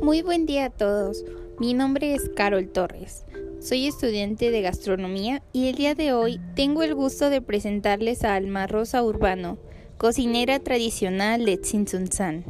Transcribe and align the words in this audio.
Muy 0.00 0.22
buen 0.22 0.46
día 0.46 0.66
a 0.66 0.70
todos. 0.70 1.24
Mi 1.58 1.74
nombre 1.74 2.14
es 2.14 2.30
Carol 2.36 2.68
Torres. 2.68 3.24
Soy 3.60 3.88
estudiante 3.88 4.52
de 4.52 4.62
gastronomía 4.62 5.42
y 5.52 5.68
el 5.68 5.74
día 5.74 5.96
de 5.96 6.12
hoy 6.12 6.40
tengo 6.54 6.84
el 6.84 6.94
gusto 6.94 7.30
de 7.30 7.42
presentarles 7.42 8.22
a 8.22 8.36
Alma 8.36 8.68
Rosa 8.68 9.02
Urbano, 9.02 9.58
cocinera 9.96 10.60
tradicional 10.60 11.44
de 11.44 11.56
Tzintzuntzan. 11.56 12.44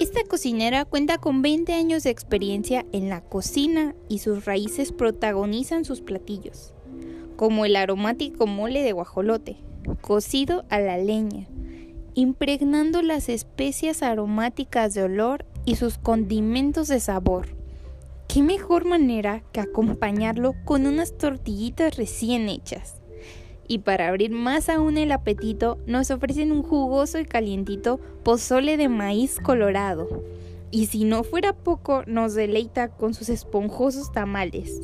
Esta 0.00 0.24
cocinera 0.24 0.86
cuenta 0.86 1.18
con 1.18 1.42
20 1.42 1.74
años 1.74 2.04
de 2.04 2.10
experiencia 2.10 2.86
en 2.92 3.10
la 3.10 3.20
cocina 3.20 3.94
y 4.08 4.20
sus 4.20 4.46
raíces 4.46 4.92
protagonizan 4.92 5.84
sus 5.84 6.00
platillos, 6.00 6.72
como 7.36 7.66
el 7.66 7.76
aromático 7.76 8.46
mole 8.46 8.82
de 8.82 8.92
guajolote, 8.92 9.58
cocido 10.00 10.64
a 10.70 10.80
la 10.80 10.96
leña, 10.96 11.46
impregnando 12.14 13.02
las 13.02 13.28
especias 13.28 14.02
aromáticas 14.02 14.94
de 14.94 15.02
olor 15.02 15.44
y 15.64 15.76
sus 15.76 15.98
condimentos 15.98 16.88
de 16.88 17.00
sabor. 17.00 17.48
¿Qué 18.28 18.42
mejor 18.42 18.84
manera 18.84 19.42
que 19.52 19.60
acompañarlo 19.60 20.54
con 20.64 20.86
unas 20.86 21.16
tortillitas 21.16 21.96
recién 21.96 22.48
hechas? 22.48 22.96
Y 23.66 23.78
para 23.78 24.08
abrir 24.08 24.30
más 24.30 24.68
aún 24.68 24.98
el 24.98 25.12
apetito, 25.12 25.78
nos 25.86 26.10
ofrecen 26.10 26.52
un 26.52 26.62
jugoso 26.62 27.18
y 27.18 27.24
calientito 27.24 27.98
pozole 28.22 28.76
de 28.76 28.88
maíz 28.88 29.38
colorado. 29.40 30.24
Y 30.70 30.86
si 30.86 31.04
no 31.04 31.22
fuera 31.22 31.54
poco, 31.54 32.02
nos 32.06 32.34
deleita 32.34 32.88
con 32.88 33.14
sus 33.14 33.28
esponjosos 33.28 34.12
tamales 34.12 34.80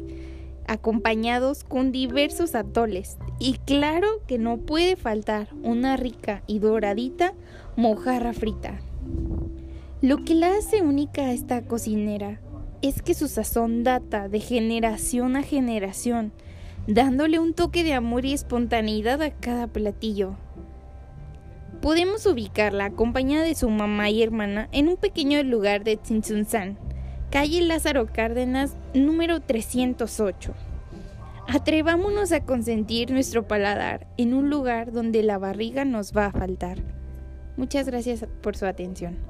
acompañados 0.71 1.65
con 1.65 1.91
diversos 1.91 2.55
atoles. 2.55 3.19
Y 3.41 3.55
claro 3.67 4.07
que 4.29 4.39
no 4.39 4.59
puede 4.59 4.95
faltar 4.95 5.49
una 5.65 5.97
rica 5.97 6.45
y 6.47 6.61
doradita 6.61 7.35
mojarra 7.77 8.33
frita. 8.33 8.81
Lo 10.03 10.25
que 10.25 10.35
la 10.35 10.57
hace 10.57 10.81
única 10.81 11.27
a 11.27 11.33
esta 11.33 11.61
cocinera 11.61 12.41
es 12.81 13.03
que 13.03 13.13
su 13.13 13.29
sazón 13.29 13.85
data 13.85 14.31
de 14.31 14.41
generación 14.41 15.37
a 15.37 15.43
generación, 15.43 16.33
dándole 16.87 17.39
un 17.39 17.53
toque 17.53 17.85
de 17.85 17.93
amor 17.93 18.25
y 18.25 18.33
espontaneidad 18.33 19.21
a 19.21 19.31
cada 19.31 19.67
platillo. 19.67 20.37
Podemos 21.83 22.25
ubicarla 22.25 22.87
acompañada 22.87 23.45
de 23.45 23.55
su 23.55 23.69
mamá 23.69 24.09
y 24.09 24.23
hermana 24.23 24.71
en 24.73 24.89
un 24.89 24.97
pequeño 24.97 25.43
lugar 25.43 25.85
de 25.85 25.99
Tzintzuntzan, 25.99 26.79
calle 27.31 27.61
Lázaro 27.61 28.07
Cárdenas 28.07 28.79
número 28.95 29.41
308. 29.41 30.55
Atrevámonos 31.47 32.33
a 32.33 32.41
consentir 32.47 33.11
nuestro 33.11 33.47
paladar 33.47 34.07
en 34.17 34.33
un 34.33 34.49
lugar 34.49 34.93
donde 34.93 35.23
la 35.23 35.37
barriga 35.37 35.85
nos 35.85 36.17
va 36.17 36.27
a 36.27 36.33
faltar. 36.33 36.79
Muchas 37.59 37.85
gracias 37.85 38.25
por 38.41 38.57
su 38.57 38.65
atención. 38.65 39.30